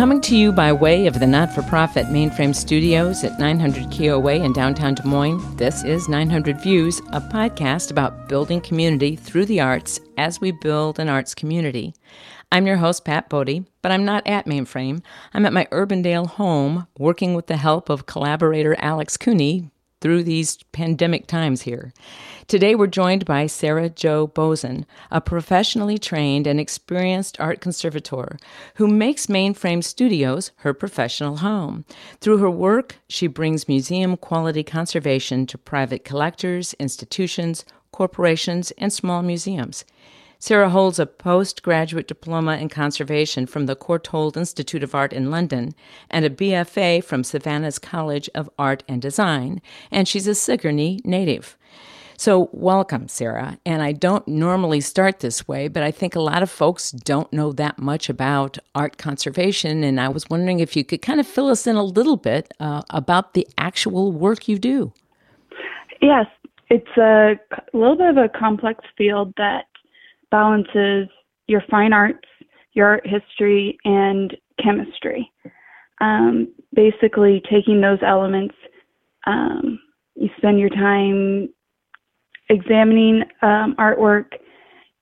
Coming 0.00 0.20
to 0.22 0.36
you 0.36 0.50
by 0.50 0.72
way 0.72 1.06
of 1.06 1.20
the 1.20 1.26
not 1.26 1.54
for 1.54 1.62
profit 1.62 2.06
Mainframe 2.06 2.56
Studios 2.56 3.22
at 3.22 3.38
900 3.38 3.92
Keo 3.92 4.18
Way 4.18 4.40
in 4.40 4.52
downtown 4.52 4.94
Des 4.94 5.06
Moines, 5.06 5.54
this 5.56 5.84
is 5.84 6.08
900 6.08 6.60
Views, 6.60 6.98
a 7.12 7.20
podcast 7.20 7.92
about 7.92 8.28
building 8.28 8.60
community 8.60 9.14
through 9.14 9.44
the 9.44 9.60
arts 9.60 10.00
as 10.16 10.40
we 10.40 10.50
build 10.50 10.98
an 10.98 11.08
arts 11.08 11.32
community. 11.32 11.94
I'm 12.52 12.66
your 12.66 12.78
host, 12.78 13.04
Pat 13.04 13.28
Bodie, 13.28 13.64
but 13.80 13.92
I'm 13.92 14.04
not 14.04 14.26
at 14.26 14.44
Mainframe. 14.44 15.04
I'm 15.32 15.46
at 15.46 15.52
my 15.52 15.66
Urbandale 15.66 16.26
home 16.26 16.88
working 16.98 17.34
with 17.34 17.46
the 17.46 17.56
help 17.56 17.88
of 17.88 18.06
collaborator 18.06 18.74
Alex 18.80 19.16
Cooney 19.16 19.70
through 20.00 20.24
these 20.24 20.56
pandemic 20.72 21.28
times 21.28 21.62
here. 21.62 21.92
Today, 22.48 22.74
we're 22.74 22.88
joined 22.88 23.24
by 23.24 23.46
Sarah 23.46 23.88
Jo 23.88 24.26
Boesen, 24.26 24.84
a 25.12 25.20
professionally 25.20 25.96
trained 25.96 26.48
and 26.48 26.58
experienced 26.58 27.38
art 27.38 27.60
conservator 27.60 28.36
who 28.74 28.88
makes 28.88 29.28
Mainframe 29.28 29.84
Studios 29.84 30.50
her 30.56 30.74
professional 30.74 31.36
home. 31.36 31.84
Through 32.20 32.38
her 32.38 32.50
work, 32.50 32.96
she 33.08 33.28
brings 33.28 33.68
museum 33.68 34.16
quality 34.16 34.64
conservation 34.64 35.46
to 35.46 35.56
private 35.56 36.04
collectors, 36.04 36.74
institutions, 36.80 37.64
corporations, 37.92 38.72
and 38.72 38.92
small 38.92 39.22
museums. 39.22 39.84
Sarah 40.42 40.70
holds 40.70 40.98
a 40.98 41.04
postgraduate 41.04 42.08
diploma 42.08 42.56
in 42.56 42.70
conservation 42.70 43.44
from 43.44 43.66
the 43.66 43.76
Courtauld 43.76 44.38
Institute 44.38 44.82
of 44.82 44.94
Art 44.94 45.12
in 45.12 45.30
London 45.30 45.74
and 46.08 46.24
a 46.24 46.30
BFA 46.30 47.04
from 47.04 47.22
Savannah's 47.22 47.78
College 47.78 48.30
of 48.34 48.48
Art 48.58 48.82
and 48.88 49.02
Design, 49.02 49.60
and 49.90 50.08
she's 50.08 50.26
a 50.26 50.34
Sigourney 50.34 50.98
native. 51.04 51.58
So, 52.16 52.48
welcome, 52.52 53.06
Sarah. 53.08 53.58
And 53.66 53.82
I 53.82 53.92
don't 53.92 54.26
normally 54.26 54.80
start 54.80 55.20
this 55.20 55.46
way, 55.46 55.68
but 55.68 55.82
I 55.82 55.90
think 55.90 56.14
a 56.14 56.20
lot 56.20 56.42
of 56.42 56.50
folks 56.50 56.90
don't 56.90 57.30
know 57.34 57.52
that 57.52 57.78
much 57.78 58.08
about 58.08 58.56
art 58.74 58.96
conservation. 58.96 59.84
And 59.84 60.00
I 60.00 60.08
was 60.08 60.28
wondering 60.28 60.60
if 60.60 60.74
you 60.74 60.84
could 60.84 61.00
kind 61.00 61.20
of 61.20 61.26
fill 61.26 61.48
us 61.48 61.66
in 61.66 61.76
a 61.76 61.82
little 61.82 62.18
bit 62.18 62.52
uh, 62.60 62.82
about 62.90 63.32
the 63.34 63.46
actual 63.56 64.12
work 64.12 64.48
you 64.48 64.58
do. 64.58 64.92
Yes, 66.02 66.26
it's 66.68 66.96
a 66.98 67.38
little 67.72 67.96
bit 67.96 68.10
of 68.10 68.16
a 68.18 68.28
complex 68.28 68.84
field 68.96 69.32
that 69.38 69.64
balances 70.30 71.08
your 71.46 71.62
fine 71.70 71.92
arts, 71.92 72.26
your 72.72 72.86
art 72.86 73.06
history, 73.06 73.76
and 73.84 74.36
chemistry. 74.62 75.30
Um, 76.00 76.52
basically, 76.74 77.42
taking 77.50 77.80
those 77.80 77.98
elements, 78.06 78.54
um, 79.26 79.80
you 80.14 80.30
spend 80.38 80.58
your 80.58 80.70
time 80.70 81.48
examining 82.48 83.22
um, 83.42 83.74
artwork 83.78 84.26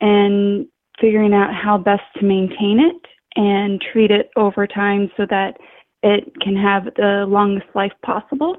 and 0.01 0.67
figuring 1.01 1.34
out 1.34 1.55
how 1.55 1.79
best 1.79 2.03
to 2.17 2.25
maintain 2.25 2.81
it 2.81 2.97
and 3.37 3.83
treat 3.93 4.11
it 4.11 4.31
over 4.37 4.67
time 4.67 5.11
so 5.17 5.27
that 5.29 5.56
it 6.03 6.33
can 6.41 6.56
have 6.56 6.84
the 6.97 7.25
longest 7.29 7.67
life 7.75 7.93
possible. 8.05 8.56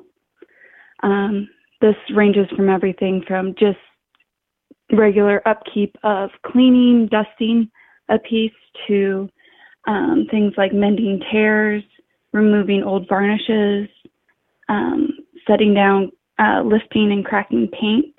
Um, 1.03 1.49
this 1.81 1.95
ranges 2.13 2.47
from 2.55 2.69
everything 2.69 3.23
from 3.27 3.55
just 3.57 3.77
regular 4.91 5.47
upkeep 5.47 5.95
of 6.03 6.29
cleaning, 6.45 7.07
dusting 7.11 7.69
a 8.09 8.17
piece 8.17 8.51
to 8.87 9.29
um, 9.87 10.25
things 10.29 10.53
like 10.57 10.73
mending 10.73 11.21
tears, 11.31 11.83
removing 12.33 12.83
old 12.83 13.07
varnishes, 13.07 13.87
um, 14.67 15.09
setting 15.47 15.73
down, 15.73 16.11
uh, 16.39 16.61
lifting 16.63 17.11
and 17.11 17.25
cracking 17.25 17.67
paint, 17.67 18.17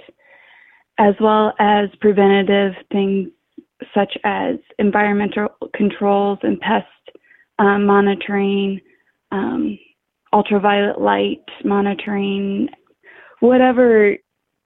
as 0.99 1.15
well 1.21 1.53
as 1.59 1.89
preventative 2.01 2.75
things 2.93 3.29
such 3.95 4.17
as 4.25 4.57
environmental 4.79 5.49
controls 5.75 6.39
and 6.43 6.61
pest 6.61 6.87
um, 7.59 7.87
monitoring, 7.87 8.81
um, 9.33 9.79
ultraviolet 10.33 11.01
light 11.01 11.43
monitoring, 11.65 12.69
whatever 13.41 14.17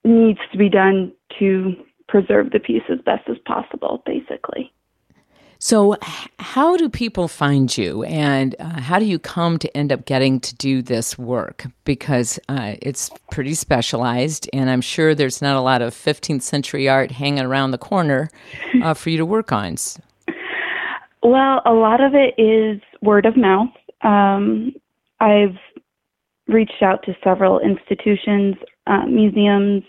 needs 0.03 0.39
to 0.51 0.57
be 0.57 0.69
done 0.69 1.11
to 1.39 1.75
preserve 2.07 2.51
the 2.51 2.59
piece 2.59 2.83
as 2.89 2.99
best 3.01 3.27
as 3.29 3.37
possible, 3.45 4.03
basically. 4.05 4.71
So, 5.59 5.95
how 6.37 6.75
do 6.75 6.89
people 6.89 7.27
find 7.27 7.75
you, 7.75 8.03
and 8.03 8.55
uh, 8.59 8.81
how 8.81 8.99
do 8.99 9.05
you 9.05 9.17
come 9.17 9.57
to 9.59 9.77
end 9.77 9.91
up 9.91 10.05
getting 10.05 10.39
to 10.41 10.53
do 10.55 10.81
this 10.81 11.17
work? 11.17 11.65
Because 11.85 12.39
uh, 12.49 12.75
it's 12.81 13.09
pretty 13.31 13.53
specialized, 13.53 14.49
and 14.51 14.69
I'm 14.69 14.81
sure 14.81 15.15
there's 15.15 15.41
not 15.41 15.55
a 15.55 15.61
lot 15.61 15.81
of 15.81 15.93
15th 15.93 16.41
century 16.41 16.89
art 16.89 17.09
hanging 17.09 17.43
around 17.43 17.71
the 17.71 17.77
corner 17.77 18.29
uh, 18.83 18.93
for 18.93 19.09
you 19.09 19.17
to 19.17 19.25
work 19.25 19.51
on. 19.51 19.75
Well, 21.23 21.61
a 21.65 21.73
lot 21.73 22.01
of 22.01 22.13
it 22.13 22.39
is 22.39 22.81
word 23.01 23.25
of 23.25 23.35
mouth. 23.35 23.73
Um, 24.01 24.73
I've 25.19 25.57
reached 26.47 26.83
out 26.83 27.01
to 27.03 27.15
several 27.23 27.59
institutions, 27.59 28.55
uh, 28.85 29.05
museums, 29.07 29.83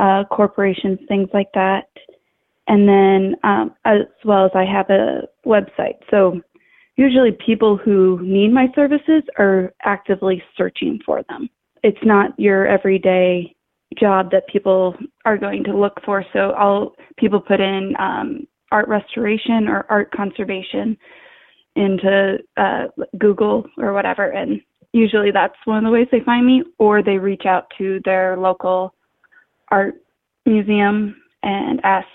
uh, 0.00 0.24
corporations, 0.30 0.98
things 1.08 1.28
like 1.32 1.50
that. 1.54 1.88
And 2.68 2.88
then, 2.88 3.36
um, 3.44 3.74
as 3.84 4.00
well 4.24 4.44
as 4.44 4.50
I 4.54 4.64
have 4.64 4.90
a 4.90 5.22
website. 5.46 5.98
So 6.10 6.40
usually 6.96 7.30
people 7.44 7.76
who 7.76 8.18
need 8.22 8.52
my 8.52 8.66
services 8.74 9.22
are 9.38 9.72
actively 9.84 10.42
searching 10.56 10.98
for 11.06 11.22
them. 11.28 11.48
It's 11.82 11.98
not 12.02 12.38
your 12.38 12.66
everyday 12.66 13.54
job 13.98 14.30
that 14.32 14.48
people 14.48 14.96
are 15.24 15.38
going 15.38 15.62
to 15.64 15.76
look 15.76 16.00
for. 16.04 16.24
So 16.32 16.50
I'll 16.50 16.94
people 17.18 17.40
put 17.40 17.60
in 17.60 17.94
um, 17.98 18.46
art 18.72 18.88
restoration 18.88 19.68
or 19.68 19.86
art 19.88 20.10
conservation 20.10 20.96
into 21.76 22.38
uh, 22.56 22.86
Google 23.18 23.64
or 23.78 23.92
whatever, 23.92 24.30
and 24.30 24.60
usually 24.92 25.30
that's 25.30 25.54
one 25.66 25.78
of 25.78 25.84
the 25.84 25.90
ways 25.90 26.08
they 26.10 26.20
find 26.20 26.46
me, 26.46 26.64
or 26.78 27.02
they 27.02 27.18
reach 27.18 27.44
out 27.46 27.66
to 27.78 28.00
their 28.04 28.36
local 28.36 28.94
art 29.70 29.94
museum 30.44 31.16
and 31.42 31.80
ask 31.84 32.06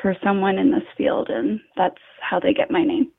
for 0.00 0.16
someone 0.24 0.58
in 0.58 0.70
this 0.70 0.82
field, 0.96 1.28
and 1.28 1.60
that's 1.76 2.00
how 2.20 2.40
they 2.40 2.52
get 2.52 2.70
my 2.70 2.82
name. 2.82 3.10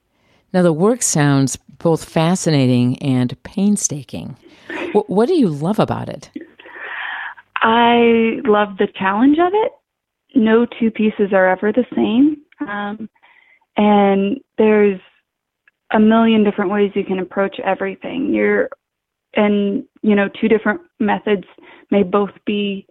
Now, 0.54 0.64
the 0.64 0.74
work 0.74 1.02
sounds 1.02 1.56
both 1.56 2.04
fascinating 2.04 2.98
and 3.00 3.42
painstaking. 3.44 4.36
What, 4.92 5.10
what 5.10 5.28
do 5.28 5.36
you 5.36 5.48
love 5.48 5.80
about 5.80 6.10
it? 6.10 6.30
I 7.58 8.42
love 8.46 8.78
the 8.78 8.88
challenge 8.98 9.38
of 9.40 9.54
it. 9.54 9.72
No 10.36 10.66
two 10.66 10.92
pieces 10.92 11.32
are 11.32 11.48
ever 11.48 11.72
the 11.72 11.86
same. 11.96 12.38
Um, 12.68 13.10
and 13.78 14.40
there's 14.58 15.00
a 15.94 16.00
million 16.00 16.44
different 16.44 16.72
ways 16.72 16.92
you 16.96 17.04
can 17.04 17.20
approach 17.20 17.58
everything. 17.64 18.34
You're, 18.34 18.70
and, 19.36 19.84
you 20.02 20.16
know, 20.16 20.30
two 20.40 20.48
different 20.48 20.82
methods 21.00 21.46
may 21.92 22.04
both 22.04 22.32
be 22.46 22.88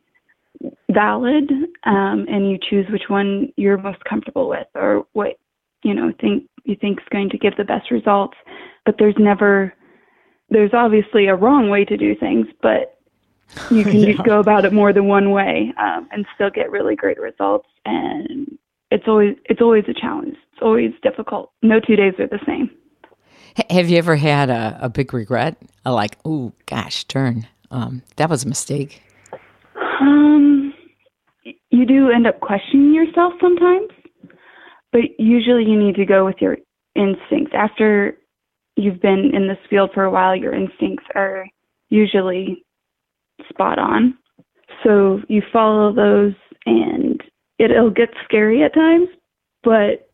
valid 0.90 1.50
um, 1.84 2.26
and 2.28 2.50
you 2.50 2.58
choose 2.58 2.86
which 2.90 3.08
one 3.08 3.52
you're 3.56 3.78
most 3.78 4.04
comfortable 4.04 4.48
with 4.48 4.66
or 4.74 5.06
what 5.12 5.38
you 5.82 5.94
know 5.94 6.12
think 6.20 6.44
you 6.64 6.76
think 6.76 7.00
is 7.00 7.06
going 7.10 7.30
to 7.30 7.38
give 7.38 7.56
the 7.56 7.64
best 7.64 7.90
results. 7.90 8.36
But 8.84 8.96
there's 8.98 9.14
never 9.18 9.72
there's 10.50 10.72
obviously 10.74 11.26
a 11.26 11.34
wrong 11.34 11.70
way 11.70 11.84
to 11.84 11.96
do 11.96 12.14
things 12.14 12.46
but 12.60 12.98
you 13.70 13.84
can 13.84 14.00
yeah. 14.00 14.22
go 14.24 14.40
about 14.40 14.64
it 14.64 14.72
more 14.72 14.92
than 14.92 15.06
one 15.06 15.30
way 15.30 15.72
um, 15.78 16.08
and 16.12 16.26
still 16.34 16.50
get 16.50 16.70
really 16.70 16.96
great 16.96 17.18
results. 17.20 17.68
And 17.84 18.58
it's 18.90 19.04
always 19.06 19.36
it's 19.46 19.60
always 19.60 19.84
a 19.88 19.94
challenge. 19.94 20.36
It's 20.52 20.62
always 20.62 20.92
difficult. 21.02 21.52
No 21.62 21.80
two 21.80 21.96
days 21.96 22.14
are 22.18 22.26
the 22.26 22.40
same. 22.46 22.70
Have 23.68 23.88
you 23.88 23.98
ever 23.98 24.16
had 24.16 24.48
a, 24.48 24.78
a 24.82 24.88
big 24.88 25.12
regret? 25.12 25.56
A 25.84 25.92
like 25.92 26.18
oh 26.24 26.52
gosh 26.66 27.04
turn 27.04 27.46
um, 27.70 28.02
that 28.16 28.28
was 28.28 28.44
a 28.44 28.48
mistake. 28.48 29.02
Um, 30.00 30.49
you 31.70 31.86
do 31.86 32.10
end 32.10 32.26
up 32.26 32.40
questioning 32.40 32.94
yourself 32.94 33.34
sometimes, 33.40 33.90
but 34.92 35.02
usually 35.18 35.64
you 35.64 35.78
need 35.78 35.94
to 35.96 36.04
go 36.04 36.24
with 36.24 36.36
your 36.40 36.58
instincts. 36.94 37.52
After 37.54 38.16
you've 38.76 39.00
been 39.00 39.30
in 39.34 39.46
this 39.48 39.58
field 39.68 39.90
for 39.94 40.04
a 40.04 40.10
while, 40.10 40.34
your 40.34 40.54
instincts 40.54 41.04
are 41.14 41.46
usually 41.88 42.64
spot 43.48 43.78
on. 43.78 44.16
So 44.84 45.20
you 45.28 45.42
follow 45.52 45.92
those, 45.92 46.34
and 46.66 47.22
it'll 47.58 47.90
get 47.90 48.08
scary 48.24 48.62
at 48.62 48.74
times, 48.74 49.08
but 49.62 50.08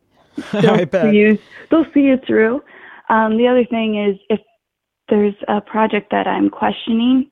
they'll 0.52 0.86
see 0.90 1.16
you. 1.16 1.38
They'll 1.70 1.90
see 1.94 2.00
you 2.00 2.18
through. 2.26 2.62
Um, 3.08 3.38
the 3.38 3.46
other 3.46 3.64
thing 3.64 4.02
is 4.10 4.18
if 4.28 4.40
there's 5.08 5.34
a 5.48 5.60
project 5.60 6.10
that 6.10 6.26
I'm 6.26 6.50
questioning, 6.50 7.30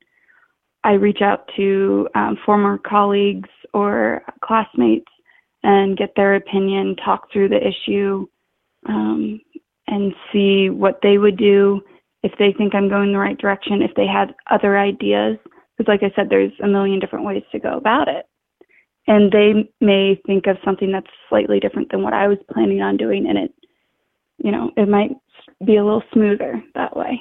I 0.84 0.92
reach 0.92 1.20
out 1.22 1.50
to 1.56 2.08
um, 2.14 2.38
former 2.44 2.78
colleagues 2.78 3.48
or 3.74 4.22
classmates 4.42 5.10
and 5.62 5.96
get 5.96 6.14
their 6.14 6.36
opinion, 6.36 6.96
talk 6.96 7.30
through 7.32 7.48
the 7.48 7.60
issue, 7.66 8.26
um, 8.86 9.40
and 9.86 10.14
see 10.32 10.70
what 10.70 11.00
they 11.02 11.18
would 11.18 11.36
do 11.36 11.82
if 12.22 12.32
they 12.38 12.52
think 12.52 12.74
I'm 12.74 12.88
going 12.88 13.12
the 13.12 13.18
right 13.18 13.36
direction, 13.36 13.82
if 13.82 13.94
they 13.96 14.06
had 14.06 14.34
other 14.50 14.78
ideas. 14.78 15.36
Because, 15.76 15.88
like 15.88 16.02
I 16.02 16.14
said, 16.14 16.28
there's 16.30 16.52
a 16.62 16.68
million 16.68 17.00
different 17.00 17.24
ways 17.24 17.42
to 17.52 17.58
go 17.58 17.76
about 17.76 18.08
it. 18.08 18.26
And 19.06 19.30
they 19.30 19.70
may 19.80 20.20
think 20.26 20.46
of 20.46 20.56
something 20.64 20.90
that's 20.90 21.10
slightly 21.28 21.60
different 21.60 21.90
than 21.90 22.02
what 22.02 22.14
I 22.14 22.28
was 22.28 22.38
planning 22.50 22.80
on 22.80 22.96
doing, 22.96 23.26
and 23.28 23.36
it, 23.36 23.54
you 24.38 24.50
know, 24.50 24.70
it 24.76 24.88
might 24.88 25.10
be 25.64 25.76
a 25.76 25.84
little 25.84 26.02
smoother 26.12 26.62
that 26.74 26.96
way. 26.96 27.20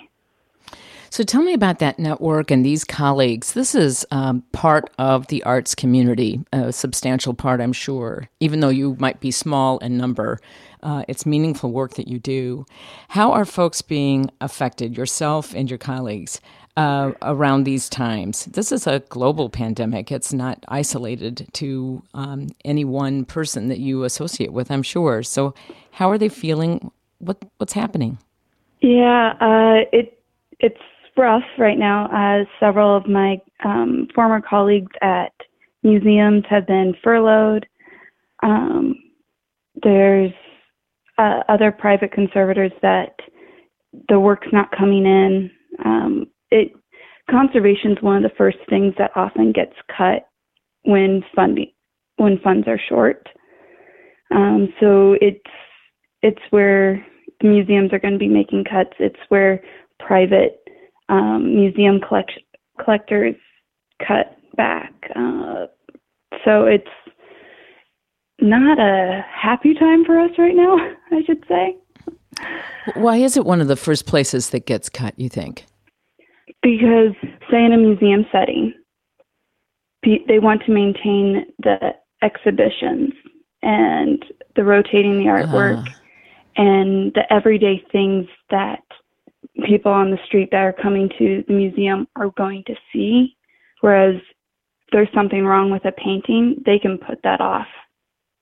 So 1.13 1.23
tell 1.23 1.43
me 1.43 1.53
about 1.53 1.77
that 1.77 1.99
network 1.99 2.49
and 2.49 2.65
these 2.65 2.83
colleagues. 2.83 3.53
This 3.53 3.75
is 3.75 4.03
um, 4.09 4.41
part 4.51 4.89
of 4.97 5.27
the 5.27 5.43
arts 5.43 5.75
community, 5.75 6.43
a 6.51 6.73
substantial 6.73 7.35
part, 7.35 7.61
I'm 7.61 7.71
sure, 7.71 8.27
even 8.39 8.61
though 8.61 8.69
you 8.69 8.95
might 8.97 9.19
be 9.19 9.29
small 9.29 9.77
in 9.77 9.95
number. 9.95 10.39
Uh, 10.81 11.03
it's 11.07 11.23
meaningful 11.23 11.71
work 11.71 11.93
that 11.97 12.07
you 12.07 12.17
do. 12.17 12.65
How 13.09 13.31
are 13.31 13.45
folks 13.45 13.79
being 13.79 14.31
affected, 14.41 14.97
yourself 14.97 15.53
and 15.53 15.69
your 15.69 15.77
colleagues, 15.77 16.41
uh, 16.77 17.11
around 17.21 17.65
these 17.65 17.89
times? 17.89 18.45
This 18.45 18.71
is 18.71 18.87
a 18.87 19.01
global 19.09 19.49
pandemic. 19.49 20.11
It's 20.11 20.33
not 20.33 20.65
isolated 20.67 21.47
to 21.53 22.01
um, 22.15 22.47
any 22.65 22.85
one 22.85 23.23
person 23.23 23.67
that 23.67 23.77
you 23.77 24.03
associate 24.03 24.51
with, 24.51 24.71
I'm 24.71 24.81
sure. 24.81 25.21
So, 25.21 25.53
how 25.91 26.09
are 26.09 26.17
they 26.17 26.29
feeling? 26.29 26.89
What 27.19 27.37
What's 27.57 27.73
happening? 27.73 28.17
Yeah, 28.81 29.33
uh, 29.39 29.85
it 29.93 30.19
it's 30.59 30.79
rough 31.17 31.43
right 31.57 31.77
now 31.77 32.09
as 32.13 32.47
several 32.59 32.95
of 32.95 33.07
my 33.07 33.37
um, 33.63 34.07
former 34.13 34.41
colleagues 34.41 34.91
at 35.01 35.31
museums 35.83 36.43
have 36.49 36.65
been 36.67 36.93
furloughed. 37.03 37.65
Um, 38.41 38.95
there's 39.81 40.31
uh, 41.17 41.41
other 41.49 41.71
private 41.71 42.11
conservators 42.11 42.71
that 42.81 43.15
the 44.09 44.19
work's 44.19 44.47
not 44.51 44.71
coming 44.77 45.05
in. 45.05 45.51
Um, 45.85 46.25
it 46.51 46.71
conservation 47.29 47.91
is 47.91 47.97
one 48.01 48.17
of 48.17 48.23
the 48.23 48.37
first 48.37 48.57
things 48.69 48.93
that 48.97 49.11
often 49.15 49.51
gets 49.51 49.73
cut 49.95 50.27
when 50.83 51.23
funding 51.35 51.71
when 52.17 52.39
funds 52.43 52.67
are 52.67 52.79
short. 52.89 53.27
Um, 54.31 54.73
so 54.79 55.15
it's 55.21 55.39
it's 56.21 56.41
where 56.49 57.05
the 57.41 57.47
museums 57.47 57.91
are 57.93 57.99
going 57.99 58.13
to 58.13 58.19
be 58.19 58.27
making 58.27 58.65
cuts. 58.65 58.93
It's 58.99 59.19
where 59.29 59.61
private 59.99 60.62
um, 61.09 61.55
museum 61.55 61.99
collect- 61.99 62.39
collectors 62.83 63.35
cut 64.05 64.37
back. 64.55 64.93
Uh, 65.15 65.67
so 66.45 66.65
it's 66.65 66.87
not 68.39 68.79
a 68.79 69.25
happy 69.33 69.73
time 69.73 70.05
for 70.05 70.19
us 70.19 70.31
right 70.37 70.55
now, 70.55 70.77
I 71.11 71.23
should 71.25 71.43
say. 71.47 71.77
Why 72.95 73.17
is 73.17 73.37
it 73.37 73.45
one 73.45 73.61
of 73.61 73.67
the 73.67 73.75
first 73.75 74.05
places 74.05 74.49
that 74.49 74.65
gets 74.65 74.89
cut, 74.89 75.13
you 75.17 75.29
think? 75.29 75.65
Because, 76.61 77.13
say, 77.49 77.63
in 77.63 77.73
a 77.73 77.77
museum 77.77 78.25
setting, 78.31 78.73
they 80.03 80.39
want 80.39 80.63
to 80.65 80.71
maintain 80.71 81.45
the 81.59 81.93
exhibitions 82.21 83.13
and 83.61 84.23
the 84.55 84.63
rotating 84.63 85.19
the 85.19 85.25
artwork 85.25 85.87
uh. 85.87 85.91
and 86.57 87.13
the 87.13 87.23
everyday 87.31 87.83
things 87.91 88.27
that 88.49 88.83
people 89.61 89.91
on 89.91 90.11
the 90.11 90.17
street 90.25 90.49
that 90.51 90.61
are 90.61 90.73
coming 90.73 91.09
to 91.17 91.43
the 91.47 91.53
museum 91.53 92.07
are 92.15 92.31
going 92.37 92.63
to 92.67 92.75
see. 92.91 93.35
Whereas 93.81 94.15
there's 94.91 95.09
something 95.13 95.45
wrong 95.45 95.71
with 95.71 95.85
a 95.85 95.91
painting, 95.91 96.61
they 96.65 96.79
can 96.79 96.97
put 96.97 97.21
that 97.23 97.41
off 97.41 97.67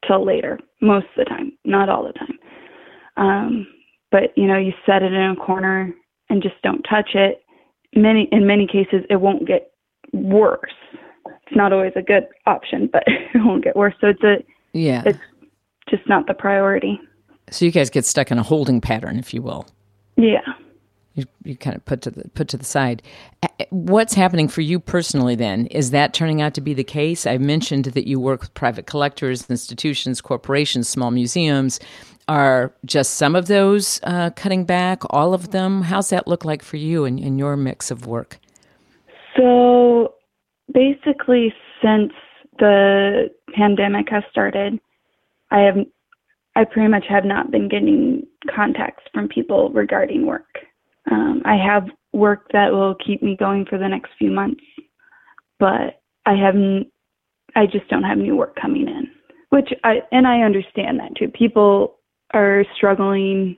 till 0.07 0.25
later, 0.25 0.59
most 0.81 1.05
of 1.05 1.17
the 1.17 1.25
time, 1.25 1.53
not 1.65 1.89
all 1.89 2.03
the 2.03 2.13
time. 2.13 2.39
Um, 3.17 3.67
but 4.11 4.35
you 4.35 4.47
know, 4.47 4.57
you 4.57 4.73
set 4.85 5.03
it 5.03 5.13
in 5.13 5.31
a 5.31 5.35
corner 5.35 5.93
and 6.29 6.41
just 6.41 6.61
don't 6.63 6.81
touch 6.83 7.11
it. 7.13 7.43
Many 7.95 8.27
in 8.31 8.47
many 8.47 8.65
cases, 8.67 9.05
it 9.09 9.17
won't 9.17 9.47
get 9.47 9.71
worse. 10.13 10.73
It's 11.25 11.55
not 11.55 11.73
always 11.73 11.93
a 11.95 12.01
good 12.01 12.27
option, 12.45 12.89
but 12.91 13.03
it 13.07 13.39
won't 13.43 13.63
get 13.63 13.75
worse. 13.75 13.93
So 14.01 14.07
it's 14.07 14.23
a 14.23 14.43
yeah, 14.73 15.03
it's 15.05 15.19
just 15.89 16.07
not 16.07 16.27
the 16.27 16.33
priority. 16.33 16.99
So 17.49 17.65
you 17.65 17.71
guys 17.71 17.89
get 17.89 18.05
stuck 18.05 18.31
in 18.31 18.37
a 18.37 18.43
holding 18.43 18.79
pattern, 18.79 19.19
if 19.19 19.33
you 19.33 19.41
will. 19.41 19.67
Yeah 20.15 20.39
you, 21.15 21.25
you 21.43 21.55
kind 21.55 21.75
of 21.75 21.83
put 21.85 22.01
to 22.01 22.11
the 22.11 22.27
put 22.29 22.47
to 22.49 22.57
the 22.57 22.65
side. 22.65 23.01
What's 23.69 24.13
happening 24.13 24.47
for 24.47 24.61
you 24.61 24.79
personally 24.79 25.35
then? 25.35 25.65
Is 25.67 25.91
that 25.91 26.13
turning 26.13 26.41
out 26.41 26.53
to 26.53 26.61
be 26.61 26.73
the 26.73 26.83
case? 26.83 27.27
I 27.27 27.37
mentioned 27.37 27.85
that 27.85 28.07
you 28.07 28.19
work 28.19 28.41
with 28.41 28.53
private 28.53 28.85
collectors, 28.85 29.49
institutions, 29.49 30.21
corporations, 30.21 30.87
small 30.87 31.11
museums. 31.11 31.79
Are 32.27 32.73
just 32.85 33.15
some 33.15 33.35
of 33.35 33.47
those 33.47 33.99
uh, 34.03 34.29
cutting 34.31 34.63
back? 34.63 35.01
All 35.09 35.33
of 35.33 35.51
them? 35.51 35.81
How's 35.81 36.09
that 36.11 36.27
look 36.27 36.45
like 36.45 36.63
for 36.63 36.77
you 36.77 37.03
in, 37.03 37.19
in 37.19 37.37
your 37.37 37.57
mix 37.57 37.91
of 37.91 38.05
work? 38.05 38.39
So 39.35 40.13
basically, 40.71 41.53
since 41.81 42.13
the 42.59 43.29
pandemic 43.53 44.07
has 44.09 44.23
started, 44.31 44.79
I 45.49 45.59
have 45.61 45.75
I 46.55 46.65
pretty 46.65 46.89
much 46.89 47.05
have 47.09 47.25
not 47.25 47.49
been 47.51 47.69
getting 47.69 48.23
contacts 48.53 49.03
from 49.13 49.27
people 49.27 49.69
regarding 49.71 50.25
work. 50.25 50.59
Um, 51.09 51.42
I 51.45 51.56
have 51.56 51.88
work 52.13 52.48
that 52.53 52.71
will 52.71 52.95
keep 52.95 53.24
me 53.24 53.36
going 53.36 53.65
for 53.65 53.77
the 53.77 53.88
next 53.88 54.12
few 54.18 54.31
months, 54.31 54.63
but 55.59 56.01
I 56.25 56.36
haven't. 56.36 56.88
I 57.56 57.65
just 57.65 57.88
don't 57.89 58.03
have 58.03 58.18
new 58.18 58.36
work 58.36 58.56
coming 58.62 58.88
in, 58.88 59.09
which 59.50 59.69
I 59.83 60.01
and 60.12 60.27
I 60.27 60.42
understand 60.42 61.00
that 61.00 61.15
too. 61.15 61.30
People 61.30 61.98
are 62.33 62.63
struggling 62.75 63.57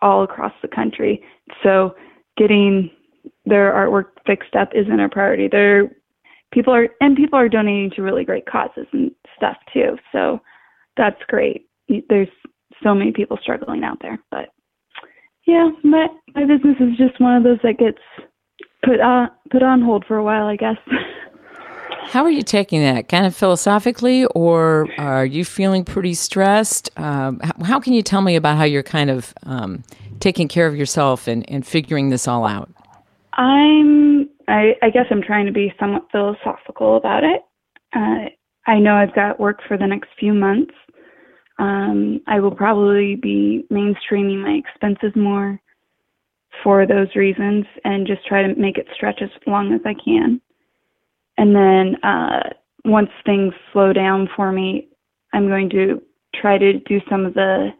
all 0.00 0.22
across 0.22 0.52
the 0.62 0.68
country, 0.68 1.22
so 1.62 1.94
getting 2.36 2.90
their 3.44 3.72
artwork 3.72 4.06
fixed 4.26 4.54
up 4.54 4.70
isn't 4.74 5.00
a 5.00 5.08
priority. 5.08 5.48
There, 5.50 5.90
people 6.52 6.74
are 6.74 6.88
and 7.00 7.16
people 7.16 7.38
are 7.38 7.48
donating 7.48 7.90
to 7.96 8.02
really 8.02 8.24
great 8.24 8.46
causes 8.46 8.86
and 8.92 9.10
stuff 9.36 9.56
too. 9.72 9.96
So 10.12 10.40
that's 10.96 11.20
great. 11.28 11.66
There's 12.08 12.28
so 12.82 12.94
many 12.94 13.12
people 13.12 13.38
struggling 13.40 13.84
out 13.84 13.98
there, 14.00 14.18
but 14.30 14.50
yeah, 15.46 15.70
my 15.82 16.06
my 16.34 16.44
business 16.44 16.76
is 16.80 16.96
just 16.96 17.20
one 17.20 17.36
of 17.36 17.42
those 17.42 17.58
that 17.62 17.78
gets 17.78 17.98
put 18.84 19.00
on 19.00 19.30
put 19.50 19.62
on 19.62 19.82
hold 19.82 20.04
for 20.06 20.16
a 20.16 20.24
while, 20.24 20.46
I 20.46 20.56
guess. 20.56 20.76
How 22.06 22.22
are 22.22 22.30
you 22.30 22.42
taking 22.42 22.80
that? 22.82 23.08
Kind 23.08 23.26
of 23.26 23.34
philosophically, 23.34 24.26
or 24.26 24.88
are 24.98 25.24
you 25.24 25.44
feeling 25.44 25.84
pretty 25.84 26.14
stressed? 26.14 26.90
Um, 26.98 27.40
how, 27.40 27.64
how, 27.64 27.80
can 27.80 27.94
you 27.94 28.02
tell 28.02 28.20
me 28.20 28.36
about 28.36 28.58
how 28.58 28.64
you're 28.64 28.82
kind 28.82 29.10
of 29.10 29.32
um, 29.44 29.82
taking 30.20 30.46
care 30.46 30.66
of 30.66 30.76
yourself 30.76 31.26
and, 31.26 31.48
and 31.50 31.66
figuring 31.66 32.10
this 32.10 32.28
all 32.28 32.44
out? 32.44 32.70
I'm. 33.32 34.28
I, 34.46 34.74
I 34.82 34.90
guess 34.90 35.06
I'm 35.10 35.22
trying 35.22 35.46
to 35.46 35.52
be 35.52 35.72
somewhat 35.80 36.06
philosophical 36.12 36.98
about 36.98 37.24
it. 37.24 37.40
Uh, 37.96 38.28
I 38.66 38.78
know 38.78 38.94
I've 38.94 39.14
got 39.14 39.40
work 39.40 39.60
for 39.66 39.78
the 39.78 39.86
next 39.86 40.10
few 40.20 40.34
months, 40.34 40.74
um, 41.58 42.20
I 42.26 42.40
will 42.40 42.54
probably 42.54 43.16
be 43.16 43.64
mainstreaming 43.70 44.42
my 44.42 44.52
expenses 44.52 45.12
more 45.14 45.60
for 46.62 46.86
those 46.86 47.08
reasons 47.14 47.64
and 47.84 48.06
just 48.06 48.26
try 48.26 48.42
to 48.42 48.54
make 48.54 48.78
it 48.78 48.86
stretch 48.94 49.20
as 49.22 49.30
long 49.46 49.72
as 49.72 49.80
I 49.84 49.94
can. 50.04 50.40
And 51.36 51.54
then 51.54 52.02
uh, 52.02 52.50
once 52.84 53.10
things 53.24 53.52
slow 53.72 53.92
down 53.92 54.28
for 54.36 54.52
me, 54.52 54.88
I'm 55.32 55.48
going 55.48 55.68
to 55.70 56.00
try 56.40 56.58
to 56.58 56.78
do 56.80 57.00
some 57.10 57.26
of 57.26 57.34
the 57.34 57.70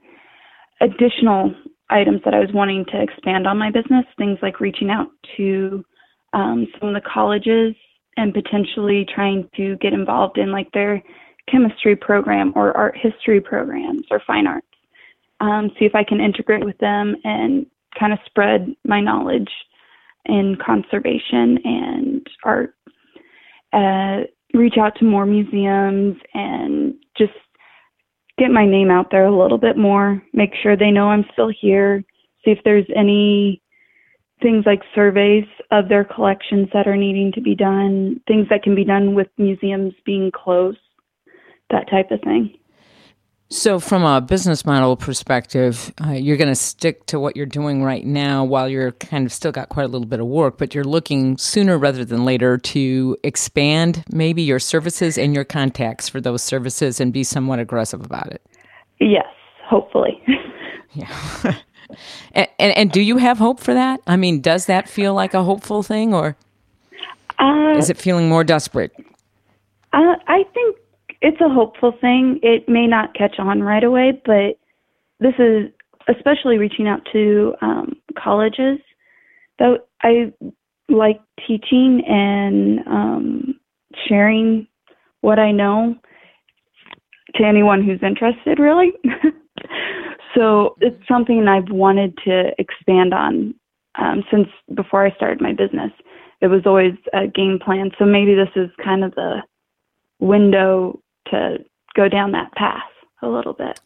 additional 0.81 1.55
items 1.91 2.21
that 2.25 2.35
I 2.35 2.41
was 2.41 2.51
wanting 2.53 2.85
to 2.87 3.01
expand 3.01 3.47
on 3.47 3.59
my 3.59 3.71
business, 3.71 4.05
things 4.19 4.39
like 4.43 4.61
reaching 4.61 4.91
out 4.91 5.09
to 5.37 5.85
um, 6.33 6.67
some 6.79 6.89
of 6.89 6.95
the 6.95 7.09
colleges 7.09 7.75
and 8.17 8.35
potentially 8.35 9.07
trying 9.15 9.49
to 9.57 9.77
get 9.77 9.93
involved 9.93 10.39
in 10.39 10.51
like 10.51 10.71
their 10.73 11.03
chemistry 11.51 11.97
program 11.97 12.53
or 12.57 12.77
art 12.77 12.97
history 12.97 13.41
programs 13.41 14.07
or 14.11 14.21
fine 14.27 14.47
arts. 14.47 14.67
Um, 15.41 15.71
see 15.79 15.85
if 15.85 15.95
I 15.95 16.05
can 16.05 16.21
integrate 16.21 16.65
with 16.65 16.79
them 16.79 17.17
and 17.25 17.67
kind 17.99 18.13
of 18.13 18.19
spread 18.27 18.75
my 18.85 19.01
knowledge 19.01 19.51
in 20.27 20.57
conservation 20.65 21.59
and 21.65 22.27
art. 22.45 22.75
Uh, 23.73 24.23
reach 24.55 24.75
out 24.81 24.97
to 24.97 25.05
more 25.05 25.27
museums 25.27 26.17
and 26.33 26.95
just 27.19 27.33
get 28.39 28.51
my 28.51 28.67
name 28.67 28.91
out 28.91 29.11
there 29.11 29.27
a 29.27 29.37
little 29.37 29.59
bit 29.59 29.77
more. 29.77 30.23
Make 30.33 30.53
sure 30.63 30.77
they 30.77 30.91
know 30.91 31.09
I'm 31.09 31.27
still 31.33 31.51
here. 31.61 32.03
See 32.45 32.53
if 32.53 32.59
there's 32.65 32.87
any 32.95 33.61
things 34.43 34.65
like 34.67 34.83
surveys 34.95 35.47
of 35.71 35.89
their 35.89 36.05
collections 36.05 36.69
that 36.73 36.87
are 36.87 36.97
needing 36.97 37.33
to 37.33 37.41
be 37.41 37.55
done, 37.55 38.21
things 38.27 38.47
that 38.51 38.63
can 38.63 38.75
be 38.75 38.85
done 38.85 39.15
with 39.15 39.29
museums 39.39 39.95
being 40.05 40.31
closed 40.33 40.79
that 41.75 41.91
type 41.91 42.11
of 42.11 42.21
thing. 42.23 42.57
So, 43.51 43.79
from 43.79 44.05
a 44.05 44.21
business 44.21 44.65
model 44.65 44.97
perspective, 44.97 45.93
uh, 46.05 46.13
you're 46.13 46.39
going 46.39 46.49
to 46.49 46.57
stick 46.57 47.07
to 47.07 47.21
what 47.21 47.37
you're 47.37 47.47
doing 47.47 47.85
right 47.85 48.05
now 48.05 48.43
while 48.43 48.69
you're 48.69 48.93
kind 48.93 49.27
of 49.27 49.33
still 49.33 49.53
got 49.53 49.69
quite 49.69 49.85
a 49.85 49.89
little 49.89 50.09
bit 50.09 50.19
of 50.19 50.27
work, 50.27 50.57
but 50.59 50.75
you're 50.75 50.83
looking 50.83 51.37
sooner 51.37 51.77
rather 51.79 52.05
than 52.05 52.25
later 52.25 52.57
to 52.59 53.17
expand 53.23 54.03
maybe 54.11 54.43
your 54.43 54.59
services 54.59 55.19
and 55.19 55.35
your 55.35 55.45
contacts 55.45 56.09
for 56.09 56.21
those 56.21 56.43
services 56.43 57.01
and 57.01 57.13
be 57.13 57.23
somewhat 57.23 57.59
aggressive 57.59 58.01
about 58.05 58.33
it. 58.33 58.43
Yes, 58.99 59.27
hopefully. 59.69 60.21
yeah. 60.95 61.55
And, 62.33 62.49
and, 62.59 62.77
and 62.77 62.91
do 62.91 63.01
you 63.01 63.19
have 63.19 63.39
hope 63.39 63.61
for 63.61 63.73
that? 63.75 64.01
I 64.07 64.17
mean, 64.17 64.41
does 64.41 64.67
that 64.67 64.89
feel 64.89 65.15
like 65.15 65.33
a 65.33 65.45
hopeful 65.45 65.83
thing, 65.85 66.13
or 66.13 66.35
Uh, 67.39 67.75
is 67.77 67.89
it 67.91 67.99
feeling 67.99 68.29
more 68.29 68.43
desperate? 68.43 68.91
Uh, 69.93 70.17
I 70.27 70.45
think 70.55 70.77
it's 71.25 71.41
a 71.41 71.49
hopeful 71.49 71.93
thing. 72.03 72.39
It 72.43 72.69
may 72.69 72.87
not 72.87 73.15
catch 73.15 73.37
on 73.39 73.63
right 73.63 73.83
away, 73.83 74.21
but 74.27 74.59
this 75.21 75.33
is 75.39 75.73
especially 76.07 76.59
reaching 76.59 76.87
out 76.87 77.01
to 77.15 77.55
um, 77.63 77.95
colleges. 78.23 78.79
Though 79.59 79.79
I 80.03 80.35
like 80.91 81.23
teaching 81.47 82.03
and 82.07 82.81
um, 82.87 83.61
sharing 84.07 84.67
what 85.23 85.39
I 85.39 85.51
know 85.51 85.97
to 87.37 87.43
anyone 87.43 87.83
who's 87.83 88.03
interested, 88.03 88.59
really. 88.59 88.93
so 90.35 90.77
it's 90.83 91.09
something 91.09 91.49
I've 91.49 91.71
wanted 91.71 92.19
to 92.27 92.51
expand 92.59 93.15
on 93.15 93.55
um, 93.95 94.25
since 94.31 94.49
before 94.75 95.07
I 95.07 95.15
started 95.17 95.41
my 95.41 95.53
business. 95.53 95.91
It 96.43 96.49
was 96.49 96.67
always 96.67 96.93
a 97.15 97.27
game 97.27 97.59
plan. 97.65 97.93
So 97.99 98.05
maybe 98.05 98.35
this 98.35 98.51
is 98.57 98.69
kind 98.85 99.03
of 99.03 99.15
the 99.15 99.39
window 100.21 101.01
to 101.31 101.59
go 101.95 102.09
down 102.09 102.33
that 102.33 102.53
path 102.53 102.83
a 103.23 103.29
little 103.29 103.53
bit. 103.53 103.81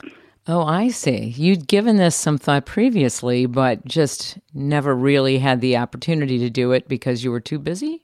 Oh, 0.47 0.63
I 0.63 0.89
see. 0.89 1.35
You'd 1.37 1.69
given 1.69 1.99
this 1.99 2.17
some 2.17 2.39
thought 2.39 2.65
previously, 2.65 3.45
but 3.45 3.85
just 3.85 4.39
never 4.55 4.95
really 4.95 5.39
had 5.39 5.61
the 5.61 5.77
opportunity 5.77 6.39
to 6.39 6.49
do 6.49 6.73
it 6.73 6.89
because 6.89 7.23
you 7.23 7.31
were 7.31 7.41
too 7.41 7.59
busy? 7.59 8.01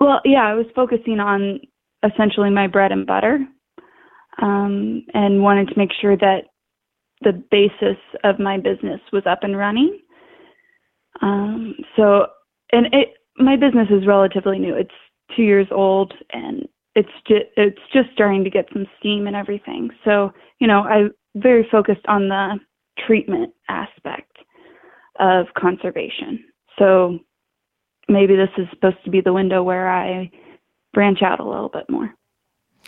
Well, 0.00 0.20
yeah, 0.24 0.46
I 0.46 0.54
was 0.54 0.66
focusing 0.76 1.18
on 1.18 1.58
essentially 2.04 2.50
my 2.50 2.68
bread 2.68 2.92
and 2.92 3.04
butter 3.04 3.40
um, 4.40 5.04
and 5.14 5.42
wanted 5.42 5.68
to 5.68 5.78
make 5.78 5.90
sure 6.00 6.16
that 6.16 6.42
the 7.22 7.32
basis 7.50 7.98
of 8.22 8.38
my 8.38 8.56
business 8.56 9.00
was 9.12 9.24
up 9.26 9.40
and 9.42 9.56
running. 9.56 9.98
Um, 11.20 11.74
so, 11.96 12.26
and 12.70 12.86
it, 12.92 13.14
my 13.36 13.56
business 13.56 13.88
is 13.90 14.06
relatively 14.06 14.60
new. 14.60 14.74
It's 14.74 14.90
two 15.36 15.42
years 15.42 15.66
old, 15.72 16.14
and 16.32 16.68
it's 16.98 17.08
just 17.28 17.44
it's 17.56 17.78
just 17.92 18.08
starting 18.12 18.42
to 18.42 18.50
get 18.50 18.66
some 18.72 18.84
steam 18.98 19.28
and 19.28 19.36
everything. 19.36 19.90
So, 20.04 20.32
you 20.58 20.66
know, 20.66 20.80
I 20.80 21.08
very 21.36 21.66
focused 21.70 22.04
on 22.08 22.28
the 22.28 22.58
treatment 23.06 23.54
aspect 23.68 24.36
of 25.20 25.46
conservation. 25.56 26.44
So 26.76 27.20
maybe 28.08 28.34
this 28.34 28.48
is 28.58 28.66
supposed 28.70 28.96
to 29.04 29.10
be 29.10 29.20
the 29.20 29.32
window 29.32 29.62
where 29.62 29.88
I 29.88 30.28
branch 30.92 31.22
out 31.22 31.38
a 31.38 31.48
little 31.48 31.68
bit 31.68 31.88
more. 31.88 32.12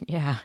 Yeah. 0.09 0.38